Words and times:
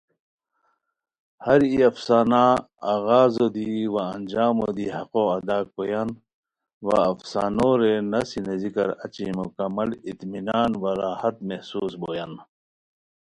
ہر 1.45 1.59
ای 1.71 1.79
افسانہ 1.89 2.43
آغازو 2.93 3.47
دی 3.55 3.69
و 3.93 3.95
انجامو 4.13 4.67
دی 4.77 4.87
حقو 4.95 5.23
ادا 5.37 5.57
کویان 5.73 6.09
و 6.85 6.87
افسانو 7.11 7.69
رے 7.81 7.93
نسی 8.11 8.39
نیزیکار 8.47 8.89
اچی 9.03 9.25
مکمل 9.37 9.89
اطمنان 10.09 10.71
و 10.81 10.83
راحت 11.01 11.35
محسوس 11.49 11.91
بویان 12.01 12.31